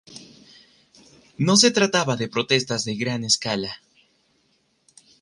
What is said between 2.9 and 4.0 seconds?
gran escala.